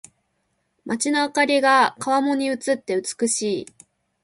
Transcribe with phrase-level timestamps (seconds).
[0.87, 3.65] 街の灯りが川面に映って美しい。